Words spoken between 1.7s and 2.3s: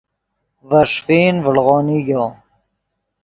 نیگو